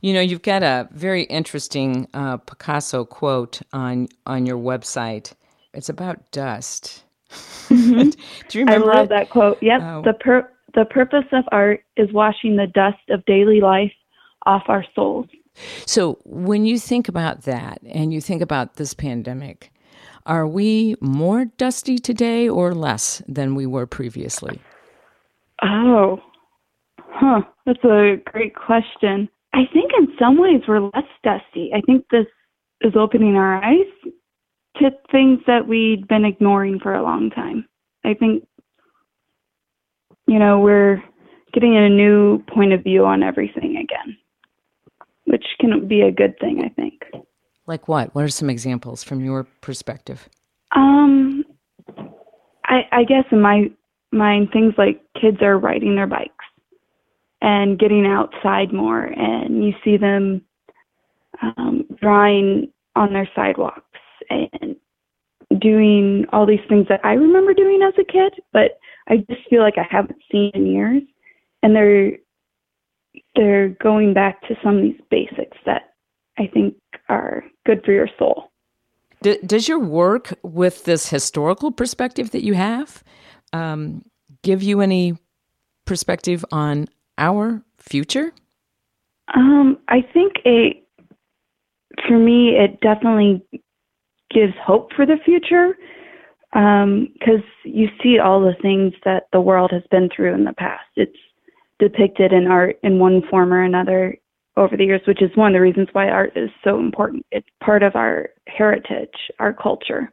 You 0.00 0.12
know, 0.12 0.20
you've 0.20 0.42
got 0.42 0.64
a 0.64 0.88
very 0.92 1.22
interesting 1.24 2.08
uh, 2.14 2.38
Picasso 2.38 3.04
quote 3.04 3.62
on 3.72 4.08
on 4.26 4.44
your 4.44 4.58
website. 4.58 5.34
It's 5.72 5.88
about 5.88 6.32
dust. 6.32 7.04
Mm-hmm. 7.30 8.10
Do 8.48 8.58
you 8.58 8.64
remember? 8.64 8.92
I 8.92 8.96
love 8.96 9.06
it? 9.06 9.10
that 9.10 9.30
quote. 9.30 9.62
Yep. 9.62 9.80
Oh. 9.82 10.02
The 10.02 10.14
per- 10.14 10.50
the 10.74 10.84
purpose 10.84 11.24
of 11.32 11.44
art 11.52 11.82
is 11.96 12.12
washing 12.12 12.56
the 12.56 12.66
dust 12.66 12.98
of 13.10 13.24
daily 13.24 13.60
life 13.60 13.92
off 14.46 14.62
our 14.68 14.84
souls. 14.94 15.26
So, 15.86 16.18
when 16.24 16.64
you 16.64 16.78
think 16.78 17.08
about 17.08 17.42
that 17.42 17.80
and 17.82 18.12
you 18.12 18.20
think 18.20 18.42
about 18.42 18.74
this 18.74 18.94
pandemic, 18.94 19.72
are 20.26 20.46
we 20.46 20.94
more 21.00 21.46
dusty 21.46 21.98
today 21.98 22.48
or 22.48 22.74
less 22.74 23.22
than 23.26 23.54
we 23.54 23.66
were 23.66 23.86
previously? 23.86 24.60
Oh, 25.62 26.20
huh. 26.98 27.42
That's 27.66 27.82
a 27.84 28.16
great 28.26 28.54
question. 28.54 29.28
I 29.54 29.62
think 29.72 29.90
in 29.98 30.08
some 30.18 30.38
ways 30.38 30.60
we're 30.68 30.80
less 30.80 31.08
dusty. 31.24 31.70
I 31.74 31.80
think 31.80 32.06
this 32.10 32.26
is 32.82 32.92
opening 32.94 33.36
our 33.36 33.62
eyes 33.64 34.12
to 34.76 34.90
things 35.10 35.40
that 35.46 35.66
we'd 35.66 36.06
been 36.06 36.24
ignoring 36.24 36.78
for 36.78 36.94
a 36.94 37.02
long 37.02 37.30
time. 37.30 37.66
I 38.04 38.14
think, 38.14 38.46
you 40.28 40.38
know, 40.38 40.60
we're 40.60 41.02
getting 41.52 41.76
a 41.76 41.88
new 41.88 42.38
point 42.54 42.72
of 42.72 42.84
view 42.84 43.04
on 43.04 43.22
everything 43.22 43.76
again, 43.76 44.16
which 45.24 45.44
can 45.58 45.88
be 45.88 46.02
a 46.02 46.12
good 46.12 46.38
thing, 46.38 46.62
I 46.64 46.68
think. 46.68 47.02
Like 47.66 47.88
what? 47.88 48.14
What 48.14 48.24
are 48.24 48.28
some 48.28 48.50
examples 48.50 49.02
from 49.02 49.24
your 49.24 49.44
perspective? 49.62 50.28
Um, 50.76 51.44
I, 52.66 52.82
I 52.92 53.04
guess 53.04 53.24
in 53.32 53.40
my 53.40 53.70
mind, 54.12 54.50
things 54.52 54.74
like 54.76 55.02
kids 55.20 55.38
are 55.40 55.58
riding 55.58 55.96
their 55.96 56.06
bikes 56.06 56.32
and 57.40 57.78
getting 57.78 58.06
outside 58.06 58.72
more, 58.72 59.04
and 59.04 59.64
you 59.64 59.72
see 59.82 59.96
them 59.96 60.42
um, 61.42 61.84
drawing 62.00 62.70
on 62.96 63.12
their 63.12 63.28
sidewalks 63.34 63.82
and 64.28 64.76
doing 65.58 66.26
all 66.32 66.46
these 66.46 66.60
things 66.68 66.86
that 66.88 67.00
I 67.04 67.14
remember 67.14 67.54
doing 67.54 67.80
as 67.82 67.94
a 67.98 68.04
kid, 68.04 68.42
but 68.52 68.78
I 69.08 69.18
just 69.30 69.48
feel 69.48 69.60
like 69.60 69.78
I 69.78 69.86
haven't 69.88 70.18
seen 70.30 70.50
in 70.54 70.66
years, 70.66 71.02
and 71.62 71.74
they're 71.74 72.12
they're 73.34 73.70
going 73.70 74.14
back 74.14 74.42
to 74.42 74.54
some 74.62 74.76
of 74.76 74.82
these 74.82 75.00
basics 75.10 75.56
that 75.66 75.94
I 76.38 76.46
think 76.46 76.74
are 77.08 77.44
good 77.66 77.84
for 77.84 77.92
your 77.92 78.08
soul. 78.18 78.50
D- 79.22 79.38
does 79.44 79.68
your 79.68 79.78
work 79.78 80.34
with 80.42 80.84
this 80.84 81.08
historical 81.08 81.72
perspective 81.72 82.30
that 82.30 82.44
you 82.44 82.54
have 82.54 83.02
um, 83.52 84.04
give 84.42 84.62
you 84.62 84.80
any 84.80 85.16
perspective 85.84 86.44
on 86.52 86.86
our 87.16 87.62
future? 87.78 88.32
Um, 89.34 89.78
I 89.88 90.02
think 90.12 90.34
it, 90.44 90.84
for 92.06 92.18
me, 92.18 92.56
it 92.56 92.80
definitely 92.80 93.44
gives 94.30 94.54
hope 94.64 94.92
for 94.94 95.06
the 95.06 95.16
future 95.24 95.76
because 96.52 97.44
you 97.64 97.88
see 98.02 98.18
all 98.18 98.40
the 98.40 98.56
things 98.62 98.94
that 99.04 99.24
the 99.32 99.40
world 99.40 99.70
has 99.72 99.82
been 99.90 100.08
through 100.14 100.34
in 100.34 100.44
the 100.44 100.54
past. 100.54 100.86
It's 100.96 101.12
depicted 101.78 102.32
in 102.32 102.46
art 102.46 102.78
in 102.82 102.98
one 102.98 103.22
form 103.30 103.52
or 103.52 103.62
another 103.62 104.16
over 104.56 104.76
the 104.76 104.84
years, 104.84 105.02
which 105.06 105.22
is 105.22 105.30
one 105.36 105.48
of 105.48 105.54
the 105.54 105.60
reasons 105.60 105.88
why 105.92 106.08
art 106.08 106.32
is 106.36 106.50
so 106.64 106.78
important. 106.78 107.24
It's 107.30 107.46
part 107.62 107.82
of 107.82 107.94
our 107.94 108.30
heritage, 108.48 109.14
our 109.38 109.52
culture. 109.52 110.12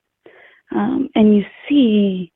Um, 0.73 1.09
and 1.15 1.35
you 1.35 1.43
see 1.67 2.31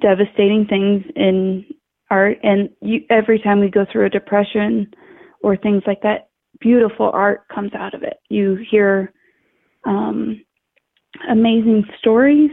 devastating 0.00 0.66
things 0.68 1.04
in 1.14 1.64
art, 2.10 2.38
and 2.42 2.70
you, 2.80 3.00
every 3.10 3.38
time 3.38 3.60
we 3.60 3.70
go 3.70 3.86
through 3.90 4.06
a 4.06 4.10
depression 4.10 4.92
or 5.42 5.56
things 5.56 5.82
like 5.86 6.02
that, 6.02 6.28
beautiful 6.60 7.10
art 7.12 7.42
comes 7.54 7.72
out 7.74 7.94
of 7.94 8.02
it. 8.02 8.18
You 8.28 8.58
hear 8.68 9.12
um, 9.84 10.44
amazing 11.30 11.84
stories, 11.98 12.50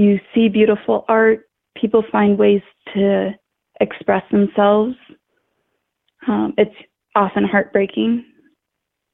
you 0.00 0.18
see 0.34 0.48
beautiful 0.48 1.04
art, 1.08 1.40
people 1.76 2.02
find 2.10 2.38
ways 2.38 2.62
to 2.94 3.32
express 3.80 4.22
themselves. 4.32 4.94
Um, 6.26 6.54
it's 6.56 6.74
often 7.14 7.44
heartbreaking, 7.44 8.24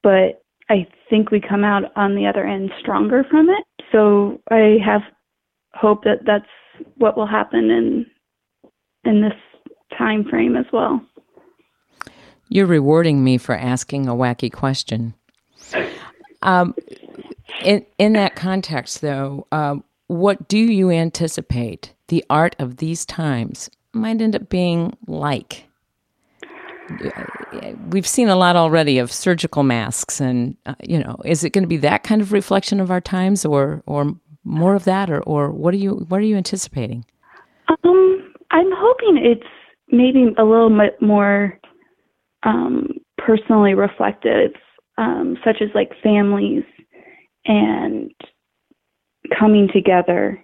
but 0.05 0.45
I 0.71 0.87
think 1.11 1.33
we 1.33 1.41
come 1.41 1.65
out 1.65 1.85
on 1.97 2.15
the 2.15 2.27
other 2.27 2.45
end 2.45 2.71
stronger 2.79 3.25
from 3.29 3.49
it. 3.49 3.65
So 3.91 4.41
I 4.51 4.79
have 4.85 5.03
hope 5.75 6.05
that 6.05 6.21
that's 6.25 6.47
what 6.97 7.17
will 7.17 7.27
happen 7.27 7.71
in 7.71 8.07
in 9.05 9.23
this 9.23 9.33
time 9.99 10.25
frame 10.25 10.57
as 10.57 10.67
well. 10.73 11.01
You're 12.49 12.67
rewarding 12.67 13.25
me 13.25 13.39
for 13.39 13.57
asking 13.57 14.09
a 14.09 14.15
wacky 14.15 14.53
question. 14.53 15.15
Um, 16.43 16.75
in 17.65 17.85
in 17.99 18.13
that 18.13 18.37
context, 18.37 19.01
though, 19.01 19.47
uh, 19.51 19.77
what 20.09 20.49
do 20.49 20.59
you 20.59 20.91
anticipate 20.91 21.93
the 22.09 22.25
art 22.31 22.57
of 22.59 22.77
these 22.77 23.05
times 23.05 23.71
might 23.93 24.21
end 24.21 24.37
up 24.37 24.49
being 24.49 24.97
like? 25.07 25.65
We've 27.91 28.07
seen 28.07 28.29
a 28.29 28.37
lot 28.37 28.55
already 28.55 28.99
of 28.99 29.11
surgical 29.11 29.65
masks, 29.65 30.21
and 30.21 30.57
uh, 30.67 30.75
you 30.83 30.99
know, 30.99 31.17
is 31.25 31.43
it 31.43 31.51
going 31.51 31.65
to 31.65 31.69
be 31.69 31.79
that 31.79 32.05
kind 32.05 32.23
of 32.23 32.33
reflection 32.33 32.79
of 32.79 32.91
our 32.93 33.01
times, 33.01 33.45
or 33.45 33.83
or 33.87 34.15
more 34.45 34.77
of 34.77 34.85
that, 34.85 35.11
or 35.11 35.21
or 35.23 35.51
what 35.51 35.75
are 35.75 35.79
you 35.79 36.07
what 36.09 36.19
are 36.19 36.25
you 36.25 36.37
anticipating? 36.37 37.05
Um, 37.69 38.33
I'm 38.53 38.71
hoping 38.73 39.19
it's 39.19 39.49
maybe 39.91 40.33
a 40.39 40.45
little 40.45 40.71
bit 40.71 41.03
more 41.03 41.59
um, 42.45 42.89
personally 43.19 43.75
reflective, 43.75 44.53
um, 44.97 45.37
such 45.45 45.57
as 45.61 45.71
like 45.75 45.91
families 46.05 46.63
and 47.47 48.13
coming 49.39 49.69
together. 49.73 50.43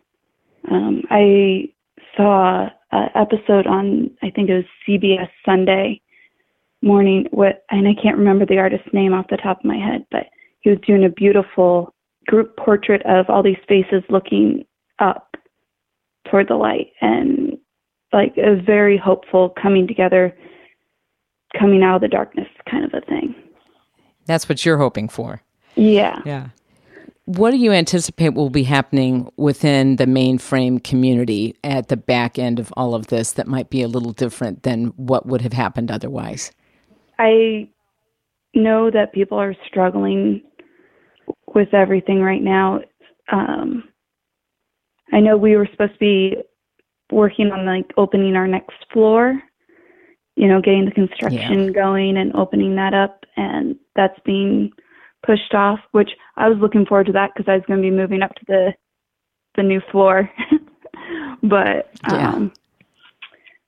Um, 0.71 1.03
I 1.11 1.69
saw 2.17 2.69
an 2.93 3.09
episode 3.15 3.67
on, 3.67 4.11
I 4.23 4.31
think 4.31 4.49
it 4.49 4.55
was 4.55 4.65
CBS 4.89 5.29
Sunday 5.45 6.01
morning, 6.83 7.27
what, 7.31 7.65
and 7.71 7.87
I 7.89 7.95
can't 8.01 8.17
remember 8.19 8.45
the 8.47 8.59
artist's 8.59 8.93
name 8.93 9.13
off 9.15 9.27
the 9.31 9.37
top 9.37 9.61
of 9.61 9.65
my 9.65 9.77
head, 9.77 10.05
but 10.11 10.27
he 10.61 10.71
was 10.71 10.79
doing 10.87 11.05
a 11.05 11.09
beautiful 11.09 11.95
group 12.27 12.57
portrait 12.57 13.03
of 13.07 13.27
all 13.29 13.43
these 13.43 13.57
faces 13.69 14.03
looking 14.09 14.65
up 14.99 15.37
toward 16.31 16.49
the 16.49 16.55
light 16.55 16.93
and 17.01 17.57
like 18.13 18.37
a 18.37 18.55
very 18.61 18.97
hopeful 18.97 19.53
coming 19.61 19.87
together 19.89 20.37
coming 21.59 21.83
out 21.83 21.97
of 21.97 22.01
the 22.03 22.09
darkness 22.09 22.47
kind 22.71 22.85
of 22.85 22.93
a 22.95 23.01
thing 23.07 23.35
That's 24.27 24.49
what 24.49 24.65
you're 24.65 24.79
hoping 24.79 25.09
for. 25.09 25.43
yeah 25.75 26.21
Yeah. 26.25 26.49
What 27.25 27.53
do 27.53 27.57
you 27.57 27.73
anticipate 27.73 28.35
will 28.35 28.51
be 28.51 28.65
happening 28.65 29.31
within 29.37 29.97
the 29.97 30.07
mainframe 30.07 30.83
community 30.83 31.57
at 31.63 31.89
the 31.89 31.97
back 31.97 32.39
end 32.39 32.59
of 32.59 32.73
all 32.77 32.95
of 32.95 33.07
this 33.09 33.33
that 33.33 33.47
might 33.47 33.71
be 33.71 33.83
a 33.83 33.89
little 33.89 34.13
different 34.13 34.65
than 34.65 34.87
what 34.97 35.27
would 35.27 35.41
have 35.41 35.53
happened 35.53 35.91
otherwise? 35.91 36.51
I 37.19 37.69
know 38.55 38.91
that 38.91 39.13
people 39.13 39.39
are 39.39 39.55
struggling 39.67 40.43
with 41.55 41.73
everything 41.73 42.21
right 42.21 42.43
now. 42.43 42.81
Um, 43.31 43.85
I 45.13 45.21
know 45.21 45.37
we 45.37 45.57
were 45.57 45.69
supposed 45.71 45.93
to 45.93 45.99
be 45.99 46.37
working 47.13 47.53
on 47.53 47.67
like 47.67 47.93
opening 47.97 48.35
our 48.35 48.49
next 48.49 48.75
floor, 48.93 49.41
you 50.35 50.49
know, 50.49 50.61
getting 50.61 50.87
the 50.87 50.91
construction 50.91 51.67
yeah. 51.67 51.71
going 51.71 52.17
and 52.17 52.35
opening 52.35 52.75
that 52.77 52.95
up, 52.95 53.25
and 53.37 53.77
that's 53.95 54.19
being 54.25 54.73
pushed 55.25 55.55
off, 55.55 55.79
which 55.93 56.11
I 56.37 56.49
was 56.49 56.59
looking 56.61 56.87
forward 56.87 57.07
to 57.07 57.13
that 57.13 57.31
because 57.35 57.49
I 57.49 57.57
was 57.57 57.65
going 57.67 57.81
to 57.83 57.89
be 57.89 57.95
moving 57.95 58.23
up 58.23 58.35
to 58.35 58.45
the 58.47 58.73
the 59.57 59.63
new 59.63 59.81
floor. 59.91 60.31
but 61.43 61.91
um, 62.11 62.13
yeah. 62.15 62.49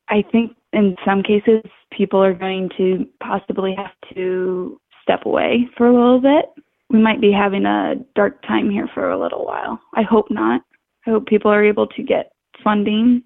I 0.08 0.24
think 0.30 0.56
in 0.72 0.96
some 1.04 1.22
cases 1.22 1.62
people 1.92 2.22
are 2.22 2.34
going 2.34 2.70
to 2.76 3.06
possibly 3.22 3.74
have 3.76 3.92
to 4.14 4.80
step 5.02 5.26
away 5.26 5.68
for 5.76 5.86
a 5.86 5.92
little 5.92 6.20
bit. 6.20 6.46
We 6.90 7.00
might 7.00 7.20
be 7.20 7.32
having 7.32 7.64
a 7.66 7.94
dark 8.14 8.42
time 8.42 8.70
here 8.70 8.88
for 8.92 9.10
a 9.10 9.20
little 9.20 9.44
while. 9.44 9.80
I 9.94 10.02
hope 10.02 10.30
not. 10.30 10.62
I 11.06 11.10
hope 11.10 11.26
people 11.26 11.50
are 11.50 11.64
able 11.64 11.86
to 11.88 12.02
get 12.02 12.32
funding 12.62 13.22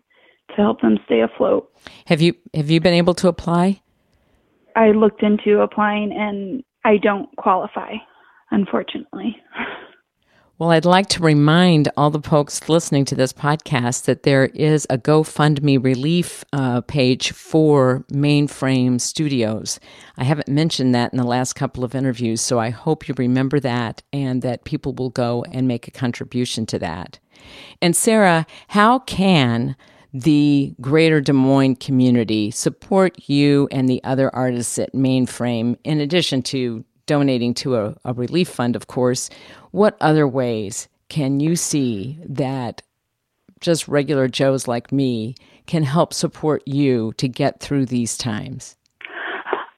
to 0.50 0.56
help 0.56 0.80
them 0.80 0.98
stay 1.04 1.20
afloat. 1.20 1.70
Have 2.06 2.20
you 2.20 2.34
have 2.54 2.70
you 2.70 2.80
been 2.80 2.94
able 2.94 3.14
to 3.14 3.28
apply? 3.28 3.80
I 4.74 4.92
looked 4.92 5.22
into 5.22 5.60
applying 5.60 6.12
and 6.12 6.62
I 6.84 6.96
don't 6.98 7.28
qualify 7.36 7.94
unfortunately. 8.50 9.36
Well, 10.58 10.72
I'd 10.72 10.84
like 10.84 11.06
to 11.10 11.22
remind 11.22 11.88
all 11.96 12.10
the 12.10 12.20
folks 12.20 12.68
listening 12.68 13.04
to 13.04 13.14
this 13.14 13.32
podcast 13.32 14.06
that 14.06 14.24
there 14.24 14.46
is 14.46 14.88
a 14.90 14.98
GoFundMe 14.98 15.80
relief 15.82 16.44
uh, 16.52 16.80
page 16.80 17.30
for 17.30 18.04
Mainframe 18.10 19.00
Studios. 19.00 19.78
I 20.16 20.24
haven't 20.24 20.48
mentioned 20.48 20.96
that 20.96 21.12
in 21.12 21.16
the 21.16 21.24
last 21.24 21.52
couple 21.52 21.84
of 21.84 21.94
interviews, 21.94 22.40
so 22.40 22.58
I 22.58 22.70
hope 22.70 23.06
you 23.06 23.14
remember 23.16 23.60
that 23.60 24.02
and 24.12 24.42
that 24.42 24.64
people 24.64 24.92
will 24.94 25.10
go 25.10 25.44
and 25.52 25.68
make 25.68 25.86
a 25.86 25.92
contribution 25.92 26.66
to 26.66 26.78
that. 26.80 27.20
And 27.80 27.94
Sarah, 27.94 28.44
how 28.66 28.98
can 28.98 29.76
the 30.12 30.74
greater 30.80 31.20
Des 31.20 31.32
Moines 31.32 31.76
community 31.76 32.50
support 32.50 33.28
you 33.28 33.68
and 33.70 33.88
the 33.88 34.02
other 34.02 34.34
artists 34.34 34.78
at 34.78 34.92
Mainframe 34.92 35.76
in 35.84 36.00
addition 36.00 36.42
to 36.42 36.84
donating 37.08 37.54
to 37.54 37.74
a, 37.74 37.96
a 38.04 38.12
relief 38.12 38.48
fund, 38.48 38.76
of 38.76 38.86
course, 38.86 39.28
what 39.72 39.96
other 40.00 40.28
ways 40.28 40.86
can 41.08 41.40
you 41.40 41.56
see 41.56 42.18
that 42.28 42.82
just 43.60 43.88
regular 43.88 44.28
Joes 44.28 44.68
like 44.68 44.92
me 44.92 45.34
can 45.66 45.82
help 45.82 46.14
support 46.14 46.62
you 46.66 47.12
to 47.16 47.26
get 47.26 47.58
through 47.58 47.86
these 47.86 48.16
times? 48.16 48.76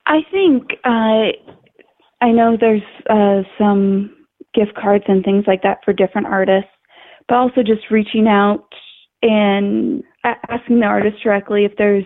I 0.07 0.19
think 0.31 0.73
uh, 0.85 1.33
I 2.21 2.33
know 2.33 2.57
there's 2.61 2.83
uh, 3.09 3.43
some 3.57 4.15
gift 4.53 4.75
cards 4.75 5.05
and 5.09 5.25
things 5.25 5.45
like 5.47 5.63
that 5.63 5.79
for 5.85 5.93
different 5.93 6.27
artists, 6.27 6.71
but 7.29 7.37
also 7.37 7.63
just 7.63 7.91
reaching 7.91 8.27
out 8.27 8.67
and 9.23 10.03
asking 10.25 10.81
the 10.81 10.87
artist 10.87 11.23
directly 11.23 11.65
if 11.65 11.73
there's 11.79 12.05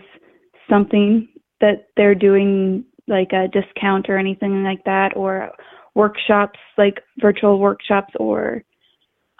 something 0.69 1.29
that 1.61 1.87
they're 1.97 2.15
doing 2.15 2.85
like 3.07 3.33
a 3.33 3.49
discount 3.49 4.09
or 4.09 4.19
anything 4.19 4.65
like 4.65 4.83
that, 4.85 5.17
or 5.17 5.51
workshops 5.95 6.59
like 6.77 7.01
virtual 7.21 7.59
workshops, 7.59 8.13
or 8.19 8.63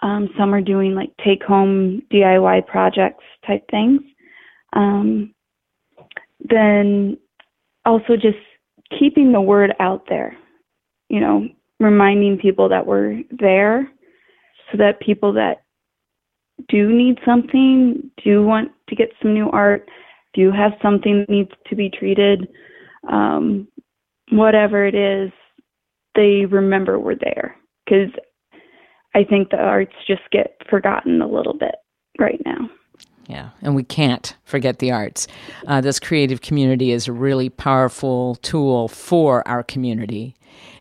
um, 0.01 0.29
some 0.37 0.53
are 0.53 0.61
doing 0.61 0.95
like 0.95 1.11
take 1.23 1.43
home 1.43 2.01
DIY 2.11 2.67
projects 2.67 3.23
type 3.45 3.63
things. 3.69 4.01
Um, 4.73 5.33
then 6.39 7.17
also 7.85 8.15
just 8.15 8.37
keeping 8.99 9.31
the 9.31 9.41
word 9.41 9.73
out 9.79 10.05
there, 10.09 10.37
you 11.09 11.19
know, 11.19 11.47
reminding 11.79 12.37
people 12.37 12.69
that 12.69 12.85
we're 12.85 13.21
there 13.31 13.89
so 14.71 14.77
that 14.77 14.99
people 14.99 15.33
that 15.33 15.63
do 16.69 16.91
need 16.91 17.19
something, 17.25 18.09
do 18.23 18.43
want 18.43 18.71
to 18.89 18.95
get 18.95 19.09
some 19.21 19.33
new 19.33 19.49
art, 19.49 19.89
do 20.33 20.51
have 20.51 20.71
something 20.81 21.19
that 21.19 21.29
needs 21.29 21.51
to 21.67 21.75
be 21.75 21.89
treated, 21.89 22.47
um, 23.11 23.67
whatever 24.31 24.85
it 24.85 24.95
is, 24.95 25.31
they 26.15 26.45
remember 26.45 26.99
we're 26.99 27.15
there. 27.15 27.55
Because 27.85 28.11
I 29.13 29.23
think 29.23 29.49
the 29.49 29.57
arts 29.57 29.93
just 30.07 30.23
get 30.31 30.57
forgotten 30.69 31.21
a 31.21 31.27
little 31.27 31.53
bit 31.53 31.75
right 32.19 32.41
now. 32.45 32.69
Yeah, 33.27 33.49
and 33.61 33.75
we 33.75 33.83
can't 33.83 34.35
forget 34.43 34.79
the 34.79 34.91
arts. 34.91 35.27
Uh, 35.67 35.81
this 35.81 35.99
creative 35.99 36.41
community 36.41 36.91
is 36.91 37.07
a 37.07 37.13
really 37.13 37.49
powerful 37.49 38.35
tool 38.35 38.87
for 38.87 39.47
our 39.47 39.63
community, 39.63 40.35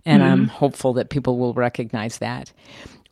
and 0.05 0.23
mm-hmm. 0.23 0.33
I'm 0.33 0.49
hopeful 0.49 0.93
that 0.95 1.11
people 1.11 1.39
will 1.39 1.55
recognize 1.55 2.19
that. 2.19 2.53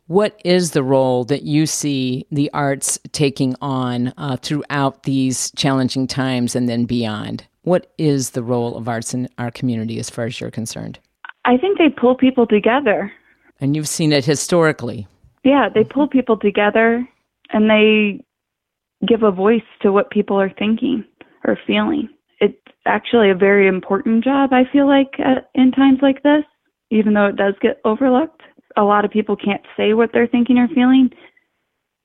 What 0.07 0.39
is 0.43 0.71
the 0.71 0.83
role 0.83 1.23
that 1.25 1.43
you 1.43 1.65
see 1.65 2.27
the 2.29 2.51
arts 2.53 2.99
taking 3.13 3.55
on 3.61 4.13
uh, 4.17 4.37
throughout 4.37 5.03
these 5.03 5.51
challenging 5.55 6.07
times 6.07 6.55
and 6.55 6.67
then 6.67 6.85
beyond? 6.85 7.47
What 7.63 7.91
is 7.97 8.31
the 8.31 8.43
role 8.43 8.77
of 8.77 8.87
arts 8.87 9.13
in 9.13 9.29
our 9.37 9.51
community 9.51 9.99
as 9.99 10.09
far 10.09 10.25
as 10.25 10.39
you're 10.39 10.51
concerned? 10.51 10.99
I 11.45 11.57
think 11.57 11.77
they 11.77 11.89
pull 11.89 12.15
people 12.15 12.45
together. 12.45 13.11
And 13.59 13.75
you've 13.75 13.87
seen 13.87 14.11
it 14.11 14.25
historically. 14.25 15.07
Yeah, 15.43 15.69
they 15.73 15.83
pull 15.83 16.07
people 16.07 16.37
together 16.37 17.07
and 17.51 17.69
they 17.69 18.23
give 19.07 19.23
a 19.23 19.31
voice 19.31 19.61
to 19.81 19.91
what 19.91 20.11
people 20.11 20.39
are 20.39 20.49
thinking 20.49 21.05
or 21.45 21.57
feeling. 21.67 22.09
It's 22.39 22.57
actually 22.85 23.29
a 23.29 23.35
very 23.35 23.67
important 23.67 24.23
job, 24.23 24.51
I 24.53 24.63
feel 24.71 24.87
like, 24.87 25.19
at, 25.19 25.49
in 25.55 25.71
times 25.71 25.99
like 26.01 26.23
this, 26.23 26.43
even 26.91 27.13
though 27.13 27.27
it 27.27 27.35
does 27.35 27.55
get 27.61 27.79
overlooked. 27.85 28.41
A 28.75 28.83
lot 28.83 29.05
of 29.05 29.11
people 29.11 29.35
can't 29.35 29.61
say 29.77 29.93
what 29.93 30.11
they're 30.13 30.27
thinking 30.27 30.57
or 30.57 30.67
feeling, 30.67 31.11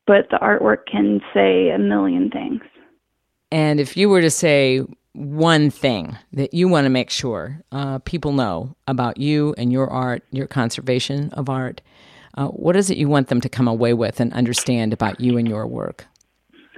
but 0.06 0.28
the 0.30 0.38
artwork 0.38 0.86
can 0.90 1.20
say 1.32 1.70
a 1.70 1.78
million 1.78 2.30
things. 2.30 2.60
And 3.50 3.80
if 3.80 3.96
you 3.96 4.08
were 4.08 4.20
to 4.20 4.30
say, 4.30 4.82
one 5.18 5.68
thing 5.68 6.16
that 6.32 6.54
you 6.54 6.68
want 6.68 6.84
to 6.84 6.90
make 6.90 7.10
sure 7.10 7.60
uh, 7.72 7.98
people 8.00 8.32
know 8.32 8.76
about 8.86 9.16
you 9.16 9.52
and 9.58 9.72
your 9.72 9.90
art, 9.90 10.22
your 10.30 10.46
conservation 10.46 11.30
of 11.32 11.48
art, 11.48 11.80
uh, 12.36 12.46
what 12.48 12.76
is 12.76 12.88
it 12.88 12.96
you 12.96 13.08
want 13.08 13.26
them 13.26 13.40
to 13.40 13.48
come 13.48 13.66
away 13.66 13.92
with 13.92 14.20
and 14.20 14.32
understand 14.32 14.92
about 14.92 15.20
you 15.20 15.36
and 15.36 15.48
your 15.48 15.66
work? 15.66 16.06